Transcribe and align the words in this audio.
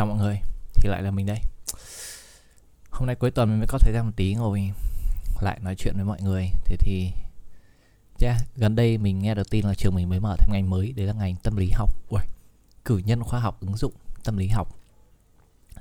chào 0.00 0.06
mọi 0.06 0.18
người 0.18 0.40
Thì 0.74 0.88
lại 0.88 1.02
là 1.02 1.10
mình 1.10 1.26
đây. 1.26 1.38
Hôm 2.90 3.06
nay 3.06 3.16
cuối 3.16 3.30
tuần 3.30 3.48
mình 3.50 3.58
mới 3.58 3.66
có 3.68 3.78
thời 3.78 3.92
gian 3.94 4.06
một 4.06 4.12
tí 4.16 4.34
ngồi 4.34 4.72
Lại 5.40 5.58
nói 5.62 5.74
chuyện 5.78 5.94
với 5.96 6.04
mọi 6.04 6.22
người. 6.22 6.50
Thế 6.64 6.76
thì 6.80 7.10
yeah, 8.20 8.36
Gần 8.56 8.76
đây 8.76 8.98
mình 8.98 9.18
nghe 9.18 9.34
được 9.34 9.50
tin 9.50 9.66
là 9.66 9.74
trường 9.74 9.94
mình 9.94 10.08
mới 10.08 10.20
mở 10.20 10.36
thêm 10.38 10.52
ngành 10.52 10.70
mới 10.70 10.92
Đấy 10.92 11.06
là 11.06 11.12
ngành 11.12 11.36
tâm 11.42 11.56
lý 11.56 11.70
học. 11.70 11.90
Ui, 12.08 12.20
Cử 12.84 12.98
nhân 13.04 13.24
khoa 13.24 13.40
học 13.40 13.60
ứng 13.60 13.76
dụng 13.76 13.92
tâm 14.24 14.36
lý 14.36 14.48
học. 14.48 14.78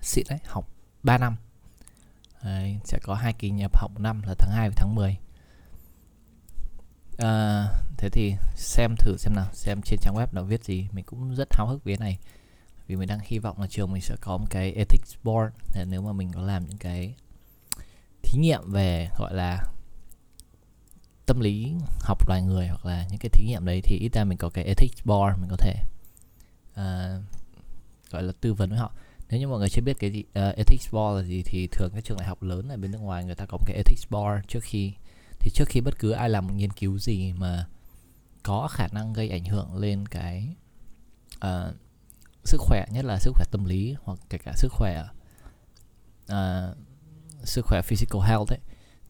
Xịn 0.01 0.25
đấy, 0.29 0.39
học 0.45 0.67
3 1.03 1.17
năm. 1.17 1.35
Đấy, 2.43 2.79
Sẽ 2.83 2.99
có 3.03 3.15
hai 3.15 3.33
kỳ 3.33 3.49
nhập 3.49 3.77
học 3.77 3.99
năm 3.99 4.21
là 4.27 4.33
tháng 4.37 4.51
2 4.51 4.69
và 4.69 4.75
tháng 4.77 4.95
10 4.95 5.09
à, 5.09 5.17
ờ, 7.17 7.67
Thế 7.97 8.09
thì 8.09 8.33
xem 8.55 8.95
thử 8.99 9.17
xem 9.17 9.33
nào 9.35 9.47
Xem 9.53 9.81
trên 9.85 9.99
trang 10.01 10.15
web 10.15 10.27
nó 10.31 10.43
viết 10.43 10.63
gì 10.63 10.87
Mình 10.91 11.05
cũng 11.05 11.35
rất 11.35 11.47
háo 11.51 11.67
hức 11.67 11.83
với 11.83 11.97
cái 11.97 12.07
này 12.07 12.19
vì 12.89 12.95
mình 12.95 13.07
đang 13.07 13.19
hy 13.23 13.39
vọng 13.39 13.61
là 13.61 13.67
trường 13.67 13.91
mình 13.91 14.01
sẽ 14.01 14.15
có 14.21 14.37
một 14.37 14.45
cái 14.49 14.73
ethics 14.73 15.15
board 15.23 15.55
để 15.75 15.85
nếu 15.89 16.01
mà 16.01 16.13
mình 16.13 16.31
có 16.33 16.41
làm 16.41 16.67
những 16.67 16.77
cái 16.77 17.13
thí 18.21 18.39
nghiệm 18.39 18.71
về 18.71 19.09
gọi 19.17 19.33
là 19.33 19.63
tâm 21.25 21.39
lý 21.39 21.73
học 21.99 22.27
loài 22.27 22.41
người 22.41 22.67
hoặc 22.67 22.85
là 22.85 23.07
những 23.09 23.19
cái 23.19 23.29
thí 23.29 23.45
nghiệm 23.45 23.65
đấy 23.65 23.81
thì 23.83 23.97
ít 23.97 24.13
ra 24.13 24.23
mình 24.23 24.37
có 24.37 24.49
cái 24.49 24.63
ethics 24.63 25.05
board 25.05 25.39
mình 25.39 25.49
có 25.49 25.55
thể 25.57 25.73
uh, 26.71 27.23
gọi 28.11 28.23
là 28.23 28.33
tư 28.41 28.53
vấn 28.53 28.69
với 28.69 28.79
họ. 28.79 28.91
Nếu 29.29 29.39
như 29.39 29.47
mọi 29.47 29.59
người 29.59 29.69
chưa 29.69 29.81
biết 29.81 29.99
cái 29.99 30.11
gì 30.11 30.19
uh, 30.19 30.55
ethics 30.55 30.93
board 30.93 31.17
là 31.17 31.23
gì 31.23 31.43
thì 31.45 31.67
thường 31.71 31.91
các 31.93 32.03
trường 32.03 32.17
đại 32.17 32.27
học 32.27 32.43
lớn 32.43 32.69
ở 32.69 32.77
bên 32.77 32.91
nước 32.91 33.01
ngoài 33.01 33.25
người 33.25 33.35
ta 33.35 33.45
có 33.45 33.57
một 33.57 33.65
cái 33.65 33.75
ethics 33.77 34.11
board 34.11 34.47
trước 34.47 34.63
khi 34.63 34.93
thì 35.39 35.51
trước 35.53 35.65
khi 35.67 35.81
bất 35.81 35.99
cứ 35.99 36.11
ai 36.11 36.29
làm 36.29 36.47
một 36.47 36.53
nghiên 36.53 36.71
cứu 36.71 36.97
gì 36.99 37.33
mà 37.33 37.65
có 38.43 38.67
khả 38.71 38.87
năng 38.91 39.13
gây 39.13 39.29
ảnh 39.29 39.45
hưởng 39.45 39.77
lên 39.77 40.05
cái 40.05 40.47
uh, 41.45 41.75
sức 42.43 42.57
khỏe 42.61 42.85
nhất 42.91 43.05
là 43.05 43.17
sức 43.19 43.31
khỏe 43.35 43.45
tâm 43.51 43.65
lý 43.65 43.95
hoặc 44.03 44.19
kể 44.29 44.37
cả 44.37 44.53
sức 44.55 44.71
khỏe 44.71 45.05
uh, 46.31 46.77
sức 47.43 47.65
khỏe 47.65 47.81
physical 47.81 48.21
health 48.21 48.49
ấy 48.49 48.59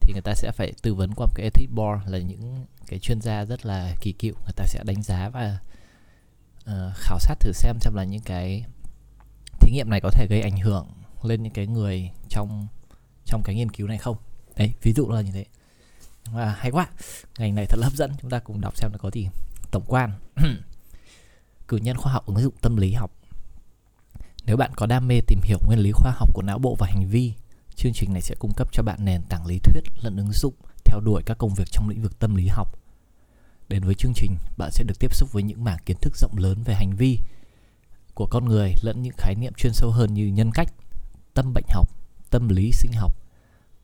thì 0.00 0.12
người 0.12 0.22
ta 0.22 0.34
sẽ 0.34 0.52
phải 0.52 0.72
tư 0.82 0.94
vấn 0.94 1.14
qua 1.14 1.26
một 1.26 1.32
cái 1.34 1.44
ethics 1.44 1.72
board 1.74 2.02
là 2.06 2.18
những 2.18 2.66
cái 2.86 2.98
chuyên 2.98 3.20
gia 3.20 3.44
rất 3.44 3.66
là 3.66 3.94
kỳ 4.00 4.12
cựu. 4.12 4.34
Người 4.34 4.52
ta 4.56 4.64
sẽ 4.66 4.82
đánh 4.84 5.02
giá 5.02 5.28
và 5.28 5.58
uh, 6.64 6.96
khảo 6.96 7.18
sát 7.18 7.34
thử 7.40 7.52
xem 7.52 7.76
xem 7.80 7.94
là 7.94 8.04
những 8.04 8.22
cái 8.22 8.64
thí 9.60 9.72
nghiệm 9.72 9.90
này 9.90 10.00
có 10.00 10.10
thể 10.10 10.26
gây 10.30 10.40
ảnh 10.40 10.56
hưởng 10.56 10.86
lên 11.22 11.42
những 11.42 11.52
cái 11.52 11.66
người 11.66 12.10
trong 12.28 12.66
trong 13.24 13.42
cái 13.44 13.54
nghiên 13.54 13.70
cứu 13.70 13.86
này 13.86 13.98
không? 13.98 14.16
Đấy 14.56 14.72
ví 14.82 14.92
dụ 14.92 15.08
là 15.08 15.20
như 15.20 15.32
thế. 15.32 15.44
Và 16.24 16.54
hay 16.58 16.70
quá 16.70 16.86
ngành 17.38 17.54
này 17.54 17.66
thật 17.66 17.78
là 17.78 17.86
hấp 17.86 17.96
dẫn. 17.96 18.12
Chúng 18.20 18.30
ta 18.30 18.38
cùng 18.38 18.60
đọc 18.60 18.76
xem 18.76 18.90
nó 18.92 18.98
có 18.98 19.10
gì. 19.10 19.28
Tổng 19.70 19.84
quan. 19.86 20.12
Cử 21.68 21.76
nhân 21.76 21.96
khoa 21.96 22.12
học 22.12 22.26
ứng 22.26 22.38
dụng 22.38 22.54
tâm 22.60 22.76
lý 22.76 22.92
học 22.92 23.10
nếu 24.46 24.56
bạn 24.56 24.70
có 24.76 24.86
đam 24.86 25.08
mê 25.08 25.20
tìm 25.26 25.40
hiểu 25.42 25.58
nguyên 25.66 25.78
lý 25.78 25.92
khoa 25.92 26.12
học 26.16 26.30
của 26.34 26.42
não 26.42 26.58
bộ 26.58 26.76
và 26.78 26.86
hành 26.86 27.06
vi, 27.08 27.32
chương 27.76 27.92
trình 27.92 28.12
này 28.12 28.22
sẽ 28.22 28.34
cung 28.38 28.52
cấp 28.56 28.68
cho 28.72 28.82
bạn 28.82 29.04
nền 29.04 29.22
tảng 29.28 29.46
lý 29.46 29.58
thuyết 29.58 29.82
lẫn 30.02 30.16
ứng 30.16 30.32
dụng 30.32 30.54
theo 30.84 31.00
đuổi 31.00 31.22
các 31.26 31.38
công 31.38 31.54
việc 31.54 31.70
trong 31.70 31.88
lĩnh 31.88 32.02
vực 32.02 32.18
tâm 32.18 32.34
lý 32.34 32.46
học. 32.46 32.78
Đến 33.68 33.82
với 33.84 33.94
chương 33.94 34.12
trình, 34.14 34.36
bạn 34.58 34.70
sẽ 34.72 34.84
được 34.84 34.98
tiếp 35.00 35.14
xúc 35.14 35.32
với 35.32 35.42
những 35.42 35.64
mảng 35.64 35.78
kiến 35.86 35.96
thức 36.00 36.16
rộng 36.16 36.38
lớn 36.38 36.62
về 36.64 36.74
hành 36.74 36.96
vi 36.96 37.18
của 38.14 38.26
con 38.26 38.44
người 38.44 38.74
lẫn 38.82 39.02
những 39.02 39.14
khái 39.16 39.34
niệm 39.34 39.52
chuyên 39.56 39.72
sâu 39.72 39.90
hơn 39.90 40.14
như 40.14 40.26
nhân 40.26 40.50
cách, 40.54 40.68
tâm 41.34 41.52
bệnh 41.52 41.66
học, 41.68 41.88
tâm 42.30 42.48
lý 42.48 42.70
sinh 42.72 42.92
học, 42.94 43.14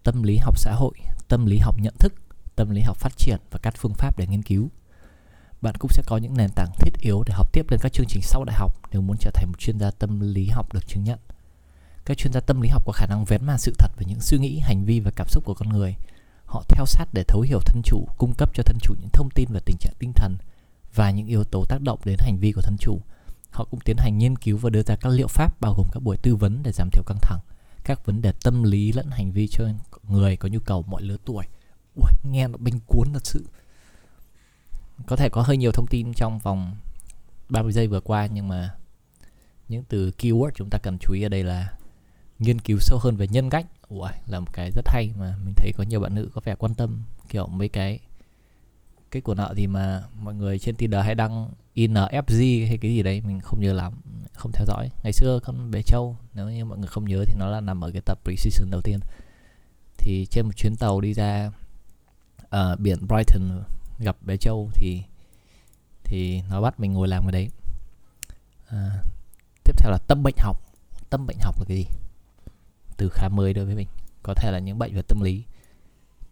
tâm 0.03 0.23
lý 0.23 0.37
học 0.37 0.59
xã 0.59 0.73
hội, 0.73 0.95
tâm 1.29 1.47
lý 1.47 1.59
học 1.59 1.77
nhận 1.81 1.95
thức, 1.99 2.13
tâm 2.57 2.71
lý 2.71 2.81
học 2.81 2.97
phát 2.97 3.13
triển 3.17 3.41
và 3.51 3.59
các 3.63 3.75
phương 3.77 3.95
pháp 3.95 4.19
để 4.19 4.27
nghiên 4.27 4.43
cứu 4.43 4.71
bạn 5.61 5.75
cũng 5.79 5.91
sẽ 5.91 6.03
có 6.07 6.17
những 6.17 6.37
nền 6.37 6.51
tảng 6.51 6.71
thiết 6.79 7.01
yếu 7.01 7.23
để 7.27 7.35
học 7.35 7.53
tiếp 7.53 7.71
lên 7.71 7.81
các 7.83 7.93
chương 7.93 8.07
trình 8.09 8.23
sau 8.23 8.45
đại 8.45 8.57
học 8.59 8.73
nếu 8.93 9.03
muốn 9.03 9.17
trở 9.21 9.31
thành 9.35 9.47
một 9.47 9.59
chuyên 9.59 9.79
gia 9.79 9.91
tâm 9.91 10.21
lý 10.21 10.49
học 10.49 10.73
được 10.73 10.89
chứng 10.89 11.05
nhận. 11.05 11.19
Các 12.05 12.19
chuyên 12.19 12.33
gia 12.33 12.41
tâm 12.41 12.61
lý 12.61 12.69
học 12.69 12.83
có 12.87 12.93
khả 12.93 13.07
năng 13.07 13.25
vén 13.25 13.45
màn 13.45 13.59
sự 13.59 13.75
thật 13.79 13.93
về 13.97 14.07
những 14.09 14.21
suy 14.21 14.39
nghĩ, 14.39 14.59
hành 14.59 14.85
vi 14.85 15.01
và 15.01 15.11
cảm 15.17 15.29
xúc 15.29 15.45
của 15.45 15.55
con 15.55 15.69
người. 15.69 15.97
Họ 16.45 16.63
theo 16.69 16.87
sát 16.87 17.05
để 17.13 17.25
thấu 17.29 17.41
hiểu 17.41 17.61
thân 17.61 17.83
chủ, 17.85 18.07
cung 18.19 18.35
cấp 18.35 18.51
cho 18.55 18.63
thân 18.63 18.79
chủ 18.83 18.95
những 19.01 19.11
thông 19.13 19.29
tin 19.35 19.49
về 19.53 19.61
tình 19.65 19.77
trạng 19.77 19.95
tinh 19.99 20.13
thần 20.13 20.37
và 20.95 21.11
những 21.11 21.27
yếu 21.27 21.45
tố 21.45 21.65
tác 21.65 21.83
động 21.83 21.99
đến 22.05 22.17
hành 22.19 22.39
vi 22.39 22.53
của 22.53 22.61
thân 22.61 22.77
chủ. 22.81 23.01
Họ 23.51 23.65
cũng 23.71 23.81
tiến 23.81 23.97
hành 23.97 24.19
nghiên 24.19 24.37
cứu 24.37 24.59
và 24.59 24.71
đưa 24.71 24.83
ra 24.83 24.97
các 24.97 25.09
liệu 25.13 25.29
pháp 25.29 25.61
bao 25.61 25.75
gồm 25.75 25.87
các 25.93 26.03
buổi 26.03 26.17
tư 26.17 26.37
vấn 26.37 26.63
để 26.63 26.73
giảm 26.73 26.91
thiểu 26.91 27.03
căng 27.07 27.19
thẳng, 27.23 27.41
các 27.85 28.07
vấn 28.07 28.23
đề 28.23 28.33
tâm 28.43 28.63
lý 28.63 28.93
lẫn 28.93 29.11
hành 29.11 29.33
vi 29.33 29.49
cho 29.49 29.65
người 30.09 30.37
có 30.37 30.49
nhu 30.49 30.61
cầu 30.61 30.83
mọi 30.83 31.03
lứa 31.03 31.17
tuổi. 31.25 31.45
Ui, 31.95 32.11
nghe 32.23 32.49
nó 32.49 32.57
bênh 32.59 32.81
cuốn 32.87 33.13
thật 33.13 33.27
sự 33.27 33.45
có 35.07 35.17
thể 35.17 35.29
có 35.29 35.43
hơi 35.43 35.57
nhiều 35.57 35.73
thông 35.73 35.87
tin 35.87 36.15
trong 36.15 36.39
vòng 36.39 36.77
30 37.49 37.73
giây 37.73 37.87
vừa 37.87 38.01
qua 38.01 38.27
nhưng 38.27 38.49
mà 38.49 38.71
những 39.69 39.85
từ 39.89 40.11
keyword 40.19 40.51
chúng 40.55 40.71
ta 40.71 40.79
cần 40.83 40.99
chú 41.01 41.15
ý 41.15 41.23
ở 41.23 41.29
đây 41.29 41.45
là 41.45 41.73
nghiên 42.39 42.59
cứu 42.59 42.79
sâu 42.81 42.99
hơn 43.03 43.17
về 43.17 43.29
nhân 43.29 43.51
cách. 43.51 43.67
Ủa, 43.89 44.09
là 44.27 44.41
một 44.41 44.53
cái 44.53 44.71
rất 44.71 44.89
hay 44.89 45.11
mà 45.19 45.37
mình 45.45 45.55
thấy 45.57 45.73
có 45.77 45.85
nhiều 45.85 46.01
bạn 46.01 46.15
nữ 46.15 46.31
có 46.35 46.41
vẻ 46.45 46.55
quan 46.55 46.75
tâm 46.75 47.03
kiểu 47.29 47.47
mấy 47.47 47.69
cái 47.69 47.99
cái 49.11 49.23
của 49.23 49.35
nợ 49.35 49.55
gì 49.57 49.67
mà 49.67 50.03
mọi 50.21 50.35
người 50.35 50.59
trên 50.59 50.75
Tinder 50.75 51.05
hay 51.05 51.15
đăng 51.15 51.49
infg 51.75 52.69
hay 52.69 52.79
cái 52.79 52.91
gì 52.91 53.03
đấy 53.03 53.21
mình 53.21 53.41
không 53.41 53.61
nhớ 53.61 53.73
lắm 53.73 53.93
không 54.33 54.53
theo 54.53 54.67
dõi. 54.67 54.91
Ngày 55.03 55.13
xưa 55.13 55.41
con 55.45 55.71
bé 55.71 55.83
Châu 55.83 56.17
nếu 56.35 56.51
như 56.51 56.65
mọi 56.65 56.79
người 56.79 56.89
không 56.89 57.05
nhớ 57.05 57.25
thì 57.27 57.35
nó 57.39 57.47
là 57.47 57.61
nằm 57.61 57.85
ở 57.85 57.91
cái 57.91 58.03
tập 58.05 58.19
pre-season 58.25 58.71
đầu 58.71 58.81
tiên. 58.81 59.01
Thì 59.99 60.27
trên 60.31 60.45
một 60.47 60.57
chuyến 60.57 60.77
tàu 60.77 61.01
đi 61.01 61.15
ra 61.15 61.51
uh, 62.45 62.81
biển 62.81 62.99
Brighton 63.07 63.63
gặp 63.99 64.17
bé 64.23 64.37
Châu 64.37 64.71
thì 64.75 65.03
thì 66.05 66.43
nó 66.51 66.61
bắt 66.61 66.81
mình 66.81 66.93
ngồi 66.93 67.09
làm 67.09 67.25
ở 67.27 67.31
đấy. 67.31 67.49
À, 68.69 69.03
tiếp 69.65 69.73
theo 69.79 69.91
là 69.91 69.99
tâm 70.09 70.23
bệnh 70.23 70.37
học. 70.39 70.57
Tâm 71.11 71.27
bệnh 71.27 71.39
học 71.41 71.59
là 71.59 71.65
cái 71.69 71.77
gì? 71.77 71.87
Từ 72.97 73.09
khá 73.13 73.29
mới 73.29 73.55
đối 73.55 73.65
với 73.65 73.75
mình. 73.75 73.89
Có 74.23 74.35
thể 74.35 74.51
là 74.51 74.59
những 74.59 74.79
bệnh 74.79 74.95
về 74.95 75.03
tâm 75.03 75.21
lý. 75.21 75.45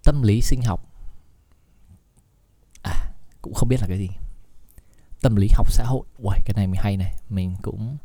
Tâm 0.04 0.22
lý 0.22 0.40
sinh 0.40 0.62
học. 0.62 0.80
À 2.82 3.10
cũng 3.42 3.54
không 3.54 3.68
biết 3.68 3.80
là 3.80 3.86
cái 3.86 3.98
gì. 3.98 4.08
Tâm 5.20 5.36
lý 5.36 5.48
học 5.54 5.72
xã 5.72 5.84
hội. 5.84 6.06
Uầy, 6.18 6.38
cái 6.44 6.54
này 6.56 6.66
mình 6.66 6.80
hay 6.82 6.96
này. 6.96 7.14
Mình 7.28 7.56
cũng 7.62 7.96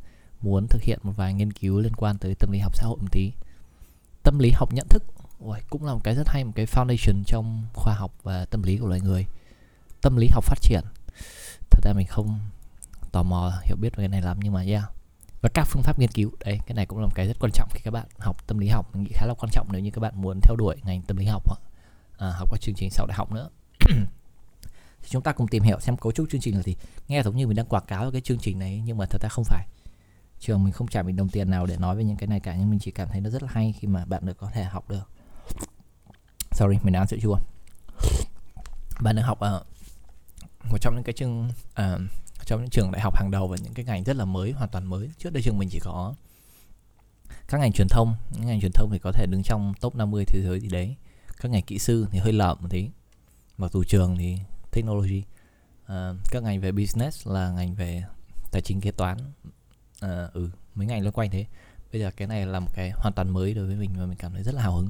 muốn 0.41 0.67
thực 0.69 0.81
hiện 0.81 0.99
một 1.03 1.13
vài 1.15 1.33
nghiên 1.33 1.53
cứu 1.53 1.79
liên 1.79 1.95
quan 1.95 2.17
tới 2.17 2.35
tâm 2.35 2.51
lý 2.51 2.59
học 2.59 2.75
xã 2.75 2.87
hội 2.87 2.97
một 3.01 3.11
tí. 3.11 3.31
Tâm 4.23 4.39
lý 4.39 4.51
học 4.51 4.73
nhận 4.73 4.87
thức. 4.89 5.03
Uầy, 5.39 5.61
cũng 5.69 5.85
là 5.85 5.93
một 5.93 5.99
cái 6.03 6.15
rất 6.15 6.27
hay 6.27 6.43
một 6.43 6.51
cái 6.55 6.65
foundation 6.65 7.23
trong 7.25 7.65
khoa 7.73 7.93
học 7.93 8.11
và 8.23 8.45
tâm 8.45 8.63
lý 8.63 8.77
của 8.77 8.87
loài 8.87 9.01
người 9.01 9.25
tâm 10.01 10.17
lý 10.17 10.27
học 10.27 10.43
phát 10.43 10.61
triển. 10.61 10.81
Thật 11.69 11.79
ra 11.83 11.93
mình 11.93 12.07
không 12.07 12.39
tò 13.11 13.23
mò 13.23 13.53
hiểu 13.63 13.75
biết 13.75 13.95
về 13.95 14.01
cái 14.01 14.07
này 14.07 14.21
lắm 14.21 14.39
nhưng 14.43 14.53
mà 14.53 14.61
yeah. 14.61 14.83
Và 15.41 15.49
các 15.53 15.67
phương 15.67 15.83
pháp 15.83 15.99
nghiên 15.99 16.11
cứu 16.11 16.31
đấy 16.39 16.59
cái 16.65 16.75
này 16.75 16.85
cũng 16.85 16.99
là 16.99 17.05
một 17.05 17.15
cái 17.15 17.27
rất 17.27 17.37
quan 17.39 17.51
trọng 17.51 17.69
khi 17.73 17.81
các 17.83 17.91
bạn 17.91 18.05
học 18.17 18.47
tâm 18.47 18.57
lý 18.57 18.67
học. 18.67 18.95
Mình 18.95 19.03
nghĩ 19.03 19.11
khá 19.13 19.25
là 19.25 19.33
quan 19.33 19.49
trọng 19.51 19.67
nếu 19.71 19.81
như 19.81 19.91
các 19.91 19.99
bạn 19.99 20.21
muốn 20.21 20.39
theo 20.41 20.55
đuổi 20.55 20.75
ngành 20.83 21.01
tâm 21.01 21.17
lý 21.17 21.25
học 21.25 21.43
hoặc 21.45 21.59
à, 22.17 22.31
học 22.31 22.49
các 22.51 22.61
chương 22.61 22.75
trình 22.75 22.89
sau 22.89 23.05
đại 23.05 23.17
học 23.17 23.31
nữa. 23.31 23.49
Thì 25.01 25.07
chúng 25.09 25.21
ta 25.21 25.31
cùng 25.31 25.47
tìm 25.47 25.63
hiểu 25.63 25.79
xem 25.79 25.97
cấu 25.97 26.11
trúc 26.11 26.29
chương 26.29 26.41
trình 26.41 26.55
là 26.55 26.61
gì. 26.61 26.75
Nghe 27.07 27.23
giống 27.23 27.37
như 27.37 27.47
mình 27.47 27.55
đang 27.55 27.65
quảng 27.65 27.85
cáo 27.87 28.11
cái 28.11 28.21
chương 28.21 28.39
trình 28.39 28.59
này 28.59 28.81
nhưng 28.85 28.97
mà 28.97 29.05
thật 29.05 29.21
ra 29.21 29.29
không 29.29 29.43
phải. 29.43 29.67
Trường 30.39 30.63
mình 30.63 30.73
không 30.73 30.87
trả 30.87 31.01
mình 31.01 31.15
đồng 31.15 31.29
tiền 31.29 31.49
nào 31.49 31.65
để 31.65 31.77
nói 31.77 31.95
về 31.95 32.03
những 32.03 32.17
cái 32.17 32.27
này 32.27 32.39
cả 32.39 32.55
nhưng 32.55 32.69
mình 32.69 32.79
chỉ 32.79 32.91
cảm 32.91 33.09
thấy 33.09 33.21
nó 33.21 33.29
rất 33.29 33.43
là 33.43 33.49
hay 33.51 33.73
khi 33.79 33.87
mà 33.87 34.05
bạn 34.05 34.25
được 34.25 34.37
có 34.37 34.49
thể 34.53 34.63
học 34.63 34.89
được. 34.89 35.09
Sorry 36.51 36.77
mình 36.83 36.93
đã 36.93 36.99
ăn 36.99 37.07
sữa 37.07 37.17
chua. 37.21 37.37
Bạn 39.01 39.15
được 39.15 39.21
học 39.21 39.39
ở 39.39 39.63
một 40.63 40.77
trong 40.81 40.95
những 40.95 41.03
cái 41.03 41.13
chương 41.13 41.49
à, 41.73 41.97
trong 42.45 42.61
những 42.61 42.69
trường 42.69 42.91
đại 42.91 43.01
học 43.01 43.15
hàng 43.15 43.31
đầu 43.31 43.47
và 43.47 43.57
những 43.63 43.73
cái 43.73 43.85
ngành 43.85 44.03
rất 44.03 44.15
là 44.15 44.25
mới 44.25 44.51
hoàn 44.51 44.69
toàn 44.69 44.85
mới. 44.85 45.09
Trước 45.17 45.33
đây 45.33 45.43
trường 45.43 45.57
mình 45.57 45.69
chỉ 45.71 45.79
có 45.79 46.13
các 47.47 47.57
ngành 47.57 47.71
truyền 47.71 47.87
thông. 47.87 48.15
Những 48.31 48.47
ngành 48.47 48.61
truyền 48.61 48.71
thông 48.71 48.89
thì 48.91 48.99
có 48.99 49.11
thể 49.11 49.25
đứng 49.25 49.43
trong 49.43 49.73
top 49.81 49.95
50 49.95 50.25
thế 50.27 50.41
giới 50.43 50.59
gì 50.59 50.67
đấy. 50.67 50.95
Các 51.41 51.51
ngành 51.51 51.63
kỹ 51.63 51.79
sư 51.79 52.07
thì 52.11 52.19
hơi 52.19 52.33
lợm 52.33 52.57
một 52.61 52.67
tí. 52.69 52.89
Mặc 53.57 53.71
dù 53.71 53.83
trường 53.83 54.17
thì 54.17 54.37
technology. 54.71 55.23
À, 55.85 56.13
các 56.31 56.43
ngành 56.43 56.61
về 56.61 56.71
business 56.71 57.27
là 57.27 57.51
ngành 57.51 57.75
về 57.75 58.03
tài 58.51 58.61
chính 58.61 58.81
kế 58.81 58.91
toán. 58.91 59.17
À, 59.99 60.27
ừ 60.33 60.49
mấy 60.75 60.87
ngành 60.87 61.01
loanh 61.01 61.13
quanh 61.13 61.29
thế. 61.29 61.45
Bây 61.91 62.01
giờ 62.01 62.11
cái 62.17 62.27
này 62.27 62.45
là 62.45 62.59
một 62.59 62.71
cái 62.73 62.91
hoàn 62.95 63.13
toàn 63.13 63.29
mới 63.29 63.53
đối 63.53 63.67
với 63.67 63.75
mình 63.75 63.89
và 63.97 64.05
mình 64.05 64.17
cảm 64.17 64.33
thấy 64.33 64.43
rất 64.43 64.55
là 64.55 64.61
hào 64.61 64.75
hứng. 64.75 64.89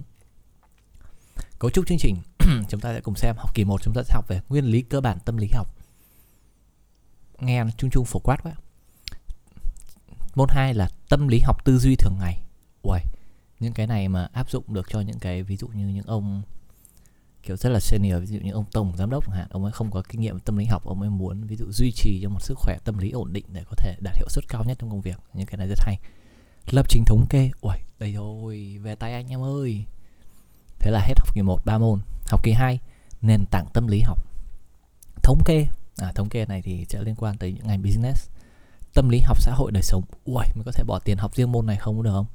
Cấu 1.60 1.72
trúc 1.72 1.88
chương 1.88 1.98
trình. 1.98 2.16
chúng 2.70 2.82
ta 2.82 2.94
sẽ 2.94 3.02
cùng 3.02 3.16
xem 3.16 3.36
học 3.38 3.56
kỳ 3.56 3.64
1 3.64 3.82
chúng 3.82 3.94
ta 3.94 4.04
sẽ 4.04 4.14
học 4.14 4.28
về 4.28 4.42
nguyên 4.50 4.66
lý 4.66 4.82
cơ 4.82 5.02
bản 5.02 5.18
tâm 5.26 5.38
lý 5.38 5.48
học. 5.54 5.68
Nghe 7.40 7.64
nó 7.64 7.70
chung 7.78 7.90
chung 7.90 8.06
phổ 8.06 8.20
quát 8.20 8.44
quá. 8.44 8.54
Môn 10.36 10.50
2 10.52 10.74
là 10.74 10.90
tâm 11.10 11.28
lý 11.28 11.40
học 11.40 11.66
tư 11.66 11.78
duy 11.78 11.96
thường 11.96 12.16
ngày. 12.20 12.42
Uầy, 12.82 13.02
những 13.60 13.74
cái 13.74 13.88
này 13.88 14.08
mà 14.08 14.28
áp 14.34 14.50
dụng 14.50 14.64
được 14.68 14.88
cho 14.90 15.02
những 15.02 15.20
cái 15.20 15.44
ví 15.44 15.58
dụ 15.58 15.68
như 15.68 15.88
những 15.88 16.06
ông 16.06 16.42
kiểu 17.44 17.58
rất 17.58 17.70
là 17.70 17.80
senior 17.80 18.22
ví 18.22 18.28
dụ 18.28 18.40
như 18.40 18.52
ông 18.52 18.66
tổng 18.72 18.94
giám 18.98 19.10
đốc 19.10 19.26
chẳng 19.26 19.36
hạn 19.36 19.48
ông 19.50 19.64
ấy 19.64 19.72
không 19.72 19.92
có 19.92 20.04
kinh 20.10 20.22
nghiệm 20.22 20.40
tâm 20.40 20.58
lý 20.58 20.66
học 20.66 20.86
ông 20.86 21.02
ấy 21.02 21.10
muốn 21.10 21.44
ví 21.48 21.56
dụ 21.56 21.66
duy 21.72 21.92
trì 21.92 22.20
cho 22.24 22.30
một 22.30 22.42
sức 22.42 22.58
khỏe 22.58 22.78
tâm 22.84 22.98
lý 22.98 23.12
ổn 23.12 23.34
định 23.34 23.46
để 23.52 23.64
có 23.70 23.76
thể 23.78 23.96
đạt 24.02 24.16
hiệu 24.16 24.28
suất 24.30 24.48
cao 24.48 24.64
nhất 24.64 24.78
trong 24.80 24.90
công 24.90 25.02
việc. 25.02 25.20
Những 25.34 25.46
cái 25.46 25.58
này 25.58 25.68
rất 25.68 25.80
hay. 25.80 26.00
Lập 26.70 26.86
trình 26.90 27.04
thống 27.06 27.26
kê. 27.30 27.52
Ui 27.62 27.76
đây 28.00 28.14
rồi 28.14 28.78
về 28.82 28.96
tay 28.96 29.14
anh 29.14 29.28
em 29.28 29.44
ơi. 29.44 29.86
Thế 30.80 30.92
là 30.92 31.00
hết 31.00 31.14
học 31.18 31.36
kỳ 31.36 31.42
1 31.42 31.66
ba 31.66 31.78
môn 31.78 32.00
học 32.30 32.44
kỳ 32.44 32.52
2 32.52 32.80
nền 33.22 33.46
tảng 33.46 33.66
tâm 33.74 33.88
lý 33.88 34.02
học. 34.02 34.26
Thống 35.24 35.42
kê 35.46 35.68
à, 35.98 36.12
thống 36.16 36.30
kê 36.30 36.46
này 36.46 36.62
thì 36.62 36.86
sẽ 36.90 37.04
liên 37.04 37.16
quan 37.16 37.38
tới 37.38 37.54
những 37.54 37.68
ngành 37.68 37.84
business. 37.84 38.30
Tâm 38.94 39.10
lý 39.10 39.20
học 39.20 39.42
xã 39.42 39.54
hội 39.56 39.72
đời 39.72 39.84
sống. 39.84 40.04
Ui 40.26 40.44
mình 40.56 40.64
có 40.66 40.72
thể 40.72 40.84
bỏ 40.84 41.00
tiền 41.00 41.18
học 41.18 41.36
riêng 41.36 41.52
môn 41.52 41.66
này 41.66 41.78
không 41.78 42.04
được 42.04 42.12
không? 42.12 42.26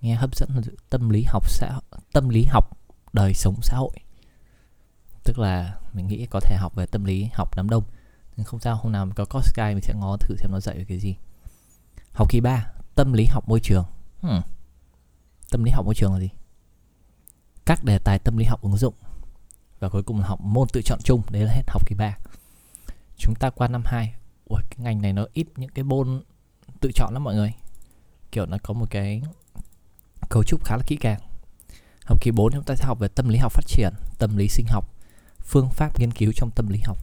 Nghe 0.00 0.14
hấp 0.14 0.36
dẫn 0.36 0.48
tâm 0.90 1.10
lý 1.10 1.24
học 1.28 1.50
xã 1.50 1.80
tâm 2.12 2.28
lý 2.28 2.44
học 2.44 2.76
đời 3.12 3.34
sống 3.34 3.54
xã 3.62 3.76
hội. 3.76 3.96
Tức 5.24 5.38
là 5.38 5.76
mình 5.92 6.06
nghĩ 6.06 6.26
có 6.30 6.40
thể 6.40 6.56
học 6.56 6.74
về 6.74 6.86
tâm 6.86 7.04
lý 7.04 7.28
học 7.34 7.56
đám 7.56 7.70
đông. 7.70 7.84
Nhưng 8.36 8.46
không 8.46 8.60
sao 8.60 8.76
hôm 8.76 8.92
nào 8.92 9.08
có 9.16 9.24
có 9.24 9.40
sky 9.40 9.74
mình 9.74 9.82
sẽ 9.82 9.94
ngó 9.94 10.16
thử 10.16 10.34
xem 10.38 10.50
nó 10.52 10.60
dạy 10.60 10.78
về 10.78 10.84
cái 10.84 10.98
gì. 10.98 11.16
Học 12.12 12.30
kỳ 12.30 12.40
3 12.40 12.72
tâm 12.94 13.12
lý 13.12 13.26
học 13.26 13.48
môi 13.48 13.60
trường. 13.60 13.84
Hmm. 14.20 14.40
tâm 15.50 15.64
lý 15.64 15.70
học 15.70 15.84
môi 15.84 15.94
trường 15.94 16.12
là 16.12 16.20
gì? 16.20 16.28
Các 17.64 17.84
đề 17.84 17.98
tài 17.98 18.18
tâm 18.18 18.36
lý 18.36 18.44
học 18.44 18.62
ứng 18.62 18.76
dụng 18.76 18.94
và 19.82 19.88
cuối 19.88 20.02
cùng 20.02 20.20
là 20.20 20.26
học 20.26 20.40
môn 20.40 20.68
tự 20.72 20.82
chọn 20.82 20.98
chung 21.04 21.22
đấy 21.30 21.42
là 21.42 21.52
hết 21.52 21.62
học 21.68 21.86
kỳ 21.86 21.94
3 21.94 22.18
chúng 23.16 23.34
ta 23.34 23.50
qua 23.50 23.68
năm 23.68 23.82
2 23.84 24.14
Ui, 24.44 24.60
cái 24.70 24.78
ngành 24.78 25.02
này 25.02 25.12
nó 25.12 25.26
ít 25.32 25.46
những 25.56 25.70
cái 25.70 25.84
môn 25.84 26.22
tự 26.80 26.90
chọn 26.94 27.12
lắm 27.12 27.24
mọi 27.24 27.34
người. 27.34 27.52
Kiểu 28.32 28.46
nó 28.46 28.58
có 28.62 28.74
một 28.74 28.86
cái 28.90 29.22
cấu 30.30 30.44
trúc 30.44 30.64
khá 30.64 30.76
là 30.76 30.82
kỹ 30.86 30.96
càng. 30.96 31.20
Học 32.04 32.18
kỳ 32.22 32.30
4 32.30 32.52
chúng 32.52 32.64
ta 32.64 32.74
sẽ 32.74 32.84
học 32.84 32.98
về 32.98 33.08
tâm 33.08 33.28
lý 33.28 33.38
học 33.38 33.52
phát 33.52 33.66
triển 33.66 33.92
tâm 34.18 34.36
lý 34.36 34.48
sinh 34.48 34.66
học 34.68 34.84
phương 35.38 35.68
pháp 35.70 35.98
nghiên 35.98 36.12
cứu 36.12 36.32
trong 36.36 36.50
tâm 36.50 36.68
lý 36.68 36.78
học. 36.84 36.98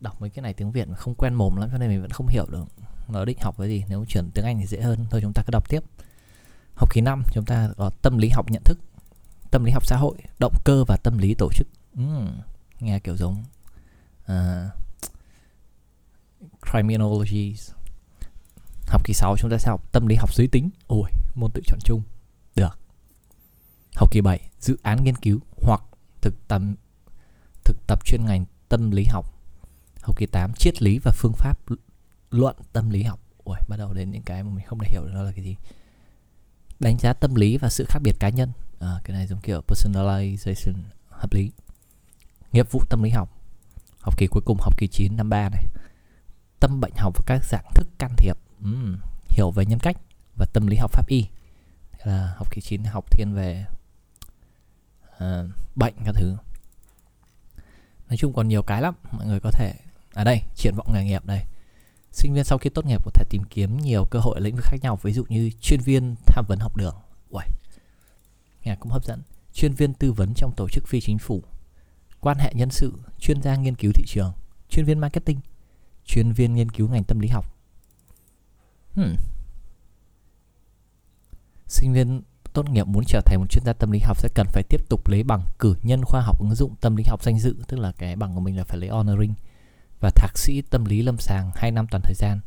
Đọc 0.00 0.20
mấy 0.20 0.30
cái 0.30 0.42
này 0.42 0.52
tiếng 0.52 0.72
Việt 0.72 0.88
không 0.96 1.14
quen 1.14 1.34
mồm 1.34 1.56
lắm 1.56 1.68
cho 1.72 1.78
nên 1.78 1.88
mình 1.88 2.00
vẫn 2.00 2.10
không 2.10 2.26
hiểu 2.26 2.46
được 2.50 2.64
nó 3.08 3.24
định 3.24 3.38
học 3.40 3.54
cái 3.58 3.68
gì. 3.68 3.84
Nếu 3.88 4.04
chuyển 4.08 4.30
tiếng 4.30 4.44
Anh 4.44 4.58
thì 4.58 4.66
dễ 4.66 4.80
hơn. 4.80 5.06
Thôi 5.10 5.20
chúng 5.20 5.32
ta 5.32 5.42
cứ 5.46 5.50
đọc 5.50 5.68
tiếp. 5.68 5.80
Học 6.76 6.94
kỳ 6.94 7.00
5 7.00 7.22
chúng 7.32 7.44
ta 7.44 7.68
có 7.76 7.90
tâm 8.02 8.18
lý 8.18 8.28
học 8.28 8.50
nhận 8.50 8.62
thức 8.64 8.78
tâm 9.54 9.64
lý 9.64 9.72
học 9.72 9.86
xã 9.86 9.96
hội 9.96 10.16
động 10.38 10.54
cơ 10.64 10.84
và 10.84 10.96
tâm 10.96 11.18
lý 11.18 11.34
tổ 11.34 11.48
chức. 11.52 11.66
Uhm, 12.00 12.40
nghe 12.80 12.98
kiểu 12.98 13.16
giống 13.16 13.44
ờ, 14.26 14.66
uh, 14.66 15.10
criminology 16.70 17.56
học 18.86 19.04
kỳ 19.04 19.14
6 19.14 19.36
chúng 19.38 19.50
ta 19.50 19.58
sẽ 19.58 19.70
học 19.70 19.92
tâm 19.92 20.06
lý 20.06 20.16
học 20.16 20.34
giới 20.34 20.48
tính. 20.48 20.70
Ôi 20.86 21.10
môn 21.34 21.50
tự 21.50 21.62
chọn 21.66 21.78
chung. 21.84 22.02
Được. 22.56 22.78
Học 23.96 24.10
kỳ 24.12 24.20
7 24.20 24.40
dự 24.60 24.76
án 24.82 25.04
nghiên 25.04 25.16
cứu 25.16 25.40
hoặc 25.62 25.82
thực 26.20 26.48
tập 26.48 26.62
thực 27.64 27.76
tập 27.86 28.04
chuyên 28.04 28.24
ngành 28.24 28.44
tâm 28.68 28.90
lý 28.90 29.04
học. 29.04 29.26
Học 30.02 30.16
kỳ 30.18 30.26
8 30.26 30.52
triết 30.54 30.82
lý 30.82 30.98
và 30.98 31.12
phương 31.14 31.32
pháp 31.32 31.58
luận 32.30 32.56
tâm 32.72 32.90
lý 32.90 33.02
học. 33.02 33.20
Ôi 33.44 33.58
bắt 33.68 33.76
đầu 33.76 33.92
đến 33.92 34.10
những 34.10 34.22
cái 34.22 34.42
mà 34.42 34.50
mình 34.50 34.64
không 34.66 34.78
thể 34.78 34.88
hiểu 34.90 35.04
được 35.04 35.12
nó 35.14 35.22
là 35.22 35.32
cái 35.32 35.44
gì 35.44 35.56
đánh 36.84 36.98
giá 36.98 37.12
tâm 37.12 37.34
lý 37.34 37.56
và 37.56 37.68
sự 37.70 37.84
khác 37.88 37.98
biệt 38.02 38.16
cá 38.20 38.28
nhân. 38.28 38.52
À, 38.80 39.00
cái 39.04 39.16
này 39.16 39.26
giống 39.26 39.40
kiểu 39.40 39.62
personalization 39.66 40.74
hợp 41.10 41.32
lý. 41.32 41.50
Nghiệp 42.52 42.70
vụ 42.70 42.82
tâm 42.90 43.02
lý 43.02 43.10
học. 43.10 43.28
Học 44.00 44.18
kỳ 44.18 44.26
cuối 44.26 44.42
cùng 44.46 44.58
học 44.60 44.78
kỳ 44.78 44.86
9 44.86 45.16
năm 45.16 45.28
3 45.28 45.48
này. 45.48 45.64
Tâm 46.60 46.80
bệnh 46.80 46.92
học 46.96 47.12
và 47.16 47.22
các 47.26 47.44
dạng 47.44 47.64
thức 47.74 47.88
can 47.98 48.14
thiệp. 48.16 48.38
Uhm, 48.64 48.96
hiểu 49.28 49.50
về 49.50 49.66
nhân 49.66 49.78
cách 49.78 49.96
và 50.36 50.46
tâm 50.52 50.66
lý 50.66 50.76
học 50.76 50.92
pháp 50.92 51.08
y. 51.08 51.26
Là 52.04 52.34
học 52.36 52.50
kỳ 52.50 52.60
9 52.60 52.84
học 52.84 53.10
thiên 53.10 53.34
về 53.34 53.64
uh, 55.16 55.50
bệnh 55.76 55.94
các 56.04 56.14
thứ. 56.14 56.36
Nói 58.08 58.16
chung 58.16 58.32
còn 58.32 58.48
nhiều 58.48 58.62
cái 58.62 58.82
lắm 58.82 58.94
mọi 59.12 59.26
người 59.26 59.40
có 59.40 59.50
thể 59.50 59.74
ở 60.14 60.20
à 60.20 60.24
đây 60.24 60.42
triển 60.54 60.74
vọng 60.76 60.92
nghề 60.92 61.04
nghiệp 61.04 61.26
đây 61.26 61.44
sinh 62.14 62.34
viên 62.34 62.44
sau 62.44 62.58
khi 62.58 62.70
tốt 62.70 62.86
nghiệp 62.86 63.04
có 63.04 63.10
thể 63.14 63.24
tìm 63.30 63.44
kiếm 63.50 63.76
nhiều 63.76 64.04
cơ 64.04 64.18
hội 64.18 64.34
ở 64.34 64.40
lĩnh 64.40 64.56
vực 64.56 64.64
khác 64.64 64.76
nhau 64.82 64.98
ví 65.02 65.12
dụ 65.12 65.24
như 65.28 65.50
chuyên 65.60 65.80
viên 65.80 66.14
tham 66.26 66.44
vấn 66.48 66.58
học 66.58 66.76
đường. 66.76 66.94
Uầy, 67.30 67.46
nghe 68.64 68.76
cũng 68.76 68.92
hấp 68.92 69.04
dẫn. 69.04 69.22
Chuyên 69.52 69.72
viên 69.72 69.94
tư 69.94 70.12
vấn 70.12 70.34
trong 70.34 70.52
tổ 70.56 70.68
chức 70.68 70.88
phi 70.88 71.00
chính 71.00 71.18
phủ. 71.18 71.42
Quan 72.20 72.38
hệ 72.38 72.52
nhân 72.54 72.70
sự 72.70 72.92
chuyên 73.20 73.42
gia 73.42 73.56
nghiên 73.56 73.76
cứu 73.76 73.92
thị 73.94 74.04
trường 74.06 74.32
chuyên 74.74 74.84
viên 74.84 74.98
marketing 74.98 75.40
chuyên 76.04 76.32
viên 76.32 76.54
nghiên 76.54 76.70
cứu 76.70 76.88
ngành 76.88 77.04
tâm 77.04 77.20
lý 77.20 77.28
học. 77.28 77.56
Hmm. 78.94 79.16
sinh 81.66 81.92
viên 81.92 82.22
tốt 82.52 82.68
nghiệp 82.68 82.86
muốn 82.86 83.04
trở 83.04 83.20
thành 83.20 83.38
một 83.40 83.46
chuyên 83.50 83.64
gia 83.64 83.72
tâm 83.72 83.90
lý 83.90 83.98
học 83.98 84.20
sẽ 84.20 84.28
cần 84.34 84.46
phải 84.52 84.62
tiếp 84.68 84.88
tục 84.88 85.08
lấy 85.08 85.22
bằng 85.22 85.42
cử 85.58 85.76
nhân 85.82 86.04
khoa 86.04 86.20
học 86.20 86.40
ứng 86.40 86.54
dụng 86.54 86.74
tâm 86.80 86.96
lý 86.96 87.04
học 87.06 87.22
danh 87.22 87.38
dự 87.38 87.56
tức 87.68 87.76
là 87.76 87.92
cái 87.92 88.16
bằng 88.16 88.34
của 88.34 88.40
mình 88.40 88.56
là 88.56 88.64
phải 88.64 88.78
lấy 88.78 88.90
honoring 88.90 89.34
và 90.04 90.10
thạc 90.10 90.38
sĩ 90.38 90.62
tâm 90.62 90.84
lý 90.84 91.02
lâm 91.02 91.18
sàng 91.18 91.50
2 91.54 91.70
năm 91.70 91.86
toàn 91.90 92.02
thời 92.02 92.14
gian 92.14 92.40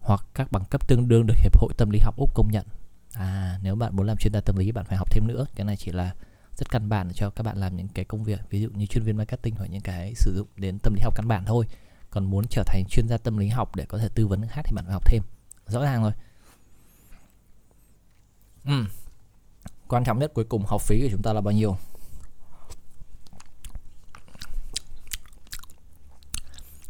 hoặc 0.00 0.26
các 0.34 0.52
bằng 0.52 0.64
cấp 0.70 0.88
tương 0.88 1.08
đương 1.08 1.26
được 1.26 1.34
Hiệp 1.36 1.58
hội 1.58 1.72
Tâm 1.76 1.90
lý 1.90 1.98
học 1.98 2.16
Úc 2.16 2.34
công 2.34 2.50
nhận. 2.50 2.66
À, 3.12 3.58
nếu 3.62 3.74
bạn 3.74 3.96
muốn 3.96 4.06
làm 4.06 4.16
chuyên 4.16 4.32
gia 4.32 4.40
tâm 4.40 4.56
lý 4.56 4.72
bạn 4.72 4.84
phải 4.84 4.98
học 4.98 5.10
thêm 5.10 5.26
nữa. 5.26 5.46
Cái 5.54 5.64
này 5.64 5.76
chỉ 5.76 5.92
là 5.92 6.14
rất 6.56 6.70
căn 6.70 6.88
bản 6.88 7.12
cho 7.14 7.30
các 7.30 7.42
bạn 7.42 7.58
làm 7.58 7.76
những 7.76 7.88
cái 7.88 8.04
công 8.04 8.24
việc 8.24 8.40
ví 8.50 8.60
dụ 8.60 8.68
như 8.70 8.86
chuyên 8.86 9.04
viên 9.04 9.16
marketing 9.16 9.54
hoặc 9.54 9.66
những 9.70 9.80
cái 9.80 10.14
sử 10.14 10.36
dụng 10.36 10.48
đến 10.56 10.78
tâm 10.78 10.94
lý 10.94 11.00
học 11.00 11.14
căn 11.16 11.28
bản 11.28 11.44
thôi. 11.44 11.66
Còn 12.10 12.24
muốn 12.24 12.44
trở 12.50 12.62
thành 12.66 12.84
chuyên 12.90 13.08
gia 13.08 13.18
tâm 13.18 13.38
lý 13.38 13.48
học 13.48 13.76
để 13.76 13.84
có 13.88 13.98
thể 13.98 14.08
tư 14.14 14.26
vấn 14.26 14.48
khác 14.48 14.62
thì 14.64 14.72
bạn 14.74 14.84
phải 14.84 14.92
học 14.92 15.06
thêm. 15.06 15.22
Rõ 15.66 15.82
ràng 15.82 16.02
rồi. 16.02 16.12
Ừ. 18.64 18.84
Quan 19.88 20.04
trọng 20.04 20.18
nhất 20.18 20.30
cuối 20.34 20.44
cùng 20.44 20.64
học 20.66 20.82
phí 20.82 21.00
của 21.02 21.08
chúng 21.12 21.22
ta 21.22 21.32
là 21.32 21.40
bao 21.40 21.52
nhiêu? 21.52 21.76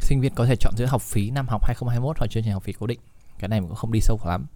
Sinh 0.06 0.20
viên 0.20 0.35
có 0.35 0.47
thể 0.47 0.56
chọn 0.56 0.75
giữa 0.76 0.87
học 0.87 1.03
phí 1.03 1.31
năm 1.31 1.49
học 1.49 1.64
2021 1.67 2.19
hoặc 2.19 2.26
chương 2.31 2.43
trình 2.43 2.53
học 2.53 2.62
phí 2.62 2.73
cố 2.73 2.87
định. 2.87 3.00
Cái 3.38 3.49
này 3.49 3.61
mình 3.61 3.69
cũng 3.69 3.76
không 3.76 3.93
đi 3.93 4.00
sâu 4.00 4.20
lắm. 4.25 4.47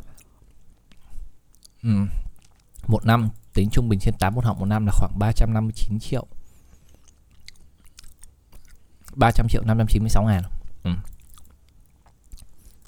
Ừ. 1.83 1.91
một 2.87 3.07
năm 3.07 3.29
tính 3.55 3.69
trung 3.73 3.89
bình 3.89 4.01
trên 4.01 4.15
8 4.19 4.35
môn 4.35 4.45
học 4.45 4.59
một 4.59 4.67
năm 4.67 4.87
là 4.87 4.93
khoảng 4.95 5.19
359 5.19 5.99
triệu. 5.99 6.27
300 9.15 9.47
triệu 9.49 9.63
596 9.65 10.25
ngàn. 10.25 10.43
Ừ. 10.83 10.91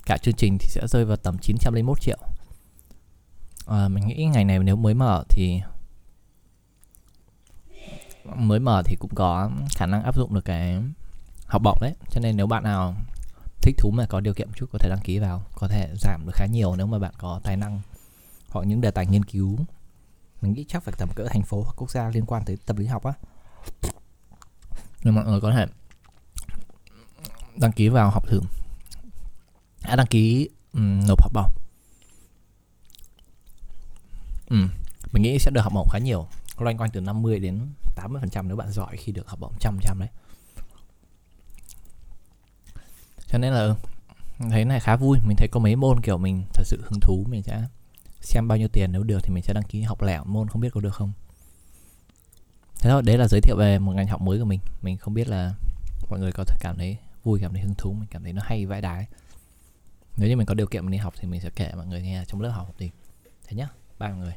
cả 0.06 0.18
chương 0.18 0.34
trình 0.34 0.58
thì 0.60 0.66
sẽ 0.68 0.86
rơi 0.88 1.04
vào 1.04 1.16
tầm 1.16 1.38
901 1.38 2.00
triệu. 2.00 2.18
À, 3.66 3.88
mình 3.88 4.06
nghĩ 4.06 4.24
ngày 4.32 4.44
này 4.44 4.58
nếu 4.58 4.76
mới 4.76 4.94
mở 4.94 5.24
thì 5.28 5.60
mới 8.24 8.60
mở 8.60 8.82
thì 8.84 8.96
cũng 8.96 9.14
có 9.14 9.50
khả 9.76 9.86
năng 9.86 10.02
áp 10.02 10.16
dụng 10.16 10.34
được 10.34 10.44
cái 10.44 10.82
học 11.52 11.62
bổng 11.62 11.78
đấy. 11.80 11.94
Cho 12.10 12.20
nên 12.20 12.36
nếu 12.36 12.46
bạn 12.46 12.62
nào 12.62 12.94
thích 13.62 13.76
thú 13.78 13.90
mà 13.90 14.06
có 14.08 14.20
điều 14.20 14.34
kiện 14.34 14.48
một 14.48 14.54
chút 14.56 14.66
có 14.72 14.78
thể 14.78 14.88
đăng 14.88 15.00
ký 15.04 15.18
vào 15.18 15.42
có 15.54 15.68
thể 15.68 15.94
giảm 16.00 16.22
được 16.26 16.32
khá 16.34 16.46
nhiều 16.46 16.76
nếu 16.76 16.86
mà 16.86 16.98
bạn 16.98 17.12
có 17.18 17.40
tài 17.42 17.56
năng 17.56 17.80
hoặc 18.48 18.66
những 18.66 18.80
đề 18.80 18.90
tài 18.90 19.06
nghiên 19.06 19.24
cứu. 19.24 19.58
Mình 20.40 20.52
nghĩ 20.52 20.64
chắc 20.68 20.82
phải 20.82 20.94
tầm 20.98 21.08
cỡ 21.14 21.26
thành 21.28 21.42
phố 21.42 21.62
hoặc 21.62 21.72
quốc 21.76 21.90
gia 21.90 22.08
liên 22.08 22.26
quan 22.26 22.44
tới 22.44 22.58
tâm 22.66 22.76
lý 22.76 22.86
học 22.86 23.04
á. 23.04 23.12
Nên 25.04 25.14
mọi 25.14 25.24
người 25.24 25.40
có 25.40 25.52
thể 25.52 25.66
đăng 27.56 27.72
ký 27.72 27.88
vào 27.88 28.10
học 28.10 28.26
thử 28.28 28.40
đã 29.82 29.96
đăng 29.96 30.06
ký 30.06 30.48
um, 30.72 31.06
nộp 31.06 31.22
học 31.22 31.32
bổng. 31.34 31.52
Ừ. 34.48 34.56
mình 35.12 35.22
nghĩ 35.22 35.38
sẽ 35.38 35.50
được 35.54 35.60
học 35.60 35.72
bổng 35.74 35.88
khá 35.92 35.98
nhiều 35.98 36.26
loanh 36.58 36.78
quanh 36.78 36.90
từ 36.90 37.00
50 37.00 37.38
đến 37.38 37.66
80 37.94 38.20
phần 38.20 38.30
trăm 38.30 38.48
nếu 38.48 38.56
bạn 38.56 38.72
giỏi 38.72 38.96
khi 38.96 39.12
được 39.12 39.28
học 39.28 39.40
bổng 39.40 39.52
trăm 39.60 39.78
trăm 39.82 39.98
đấy 39.98 40.08
cho 43.32 43.38
nên 43.38 43.52
là 43.52 43.74
thấy 44.50 44.64
này 44.64 44.80
khá 44.80 44.96
vui. 44.96 45.18
Mình 45.24 45.36
thấy 45.36 45.48
có 45.48 45.60
mấy 45.60 45.76
môn 45.76 46.00
kiểu 46.00 46.18
mình 46.18 46.44
thật 46.54 46.62
sự 46.66 46.82
hứng 46.84 47.00
thú, 47.00 47.24
mình 47.28 47.42
sẽ 47.42 47.64
xem 48.20 48.48
bao 48.48 48.58
nhiêu 48.58 48.68
tiền. 48.68 48.92
Nếu 48.92 49.02
được 49.02 49.18
thì 49.22 49.34
mình 49.34 49.42
sẽ 49.42 49.52
đăng 49.52 49.64
ký 49.64 49.82
học 49.82 50.02
lẻ 50.02 50.20
môn, 50.24 50.48
không 50.48 50.60
biết 50.60 50.70
có 50.74 50.80
được 50.80 50.94
không? 50.94 51.12
Thế 52.80 52.90
thôi, 52.90 53.02
đấy 53.02 53.18
là 53.18 53.28
giới 53.28 53.40
thiệu 53.40 53.56
về 53.56 53.78
một 53.78 53.92
ngành 53.92 54.06
học 54.06 54.20
mới 54.20 54.38
của 54.38 54.44
mình. 54.44 54.60
Mình 54.82 54.96
không 54.96 55.14
biết 55.14 55.28
là 55.28 55.54
mọi 56.10 56.20
người 56.20 56.32
có 56.32 56.44
thể 56.44 56.56
cảm 56.60 56.76
thấy 56.78 56.96
vui, 57.24 57.40
cảm 57.40 57.52
thấy 57.52 57.62
hứng 57.62 57.74
thú, 57.74 57.92
mình 57.92 58.08
cảm 58.10 58.22
thấy 58.22 58.32
nó 58.32 58.42
hay, 58.44 58.66
vãi 58.66 58.80
đái 58.80 59.06
nếu 60.16 60.28
như 60.28 60.36
mình 60.36 60.46
có 60.46 60.54
điều 60.54 60.66
kiện 60.66 60.82
mình 60.82 60.90
đi 60.90 60.98
học 60.98 61.14
thì 61.20 61.28
mình 61.28 61.40
sẽ 61.40 61.50
kể 61.56 61.72
mọi 61.76 61.86
người 61.86 62.02
nghe 62.02 62.24
trong 62.26 62.40
lớp 62.40 62.50
học 62.50 62.74
thì 62.78 62.90
thế 63.46 63.56
nhá 63.56 63.68
ba 63.98 64.08
mọi 64.08 64.18
người. 64.18 64.34